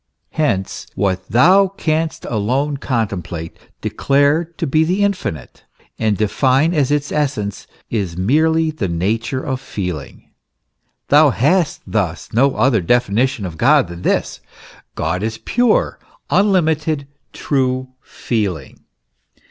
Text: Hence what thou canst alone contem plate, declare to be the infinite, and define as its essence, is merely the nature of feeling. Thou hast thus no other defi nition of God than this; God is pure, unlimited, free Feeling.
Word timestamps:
Hence 0.31 0.87
what 0.95 1.27
thou 1.29 1.67
canst 1.67 2.25
alone 2.25 2.77
contem 2.77 3.23
plate, 3.23 3.55
declare 3.81 4.43
to 4.57 4.65
be 4.65 4.83
the 4.83 5.03
infinite, 5.03 5.63
and 5.99 6.17
define 6.17 6.73
as 6.73 6.89
its 6.89 7.11
essence, 7.11 7.67
is 7.91 8.17
merely 8.17 8.71
the 8.71 8.87
nature 8.87 9.43
of 9.43 9.61
feeling. 9.61 10.31
Thou 11.09 11.29
hast 11.29 11.81
thus 11.85 12.33
no 12.33 12.55
other 12.55 12.81
defi 12.81 13.13
nition 13.13 13.45
of 13.45 13.59
God 13.59 13.89
than 13.89 14.01
this; 14.01 14.39
God 14.95 15.21
is 15.21 15.37
pure, 15.37 15.99
unlimited, 16.31 17.05
free 17.31 17.85
Feeling. 18.01 18.79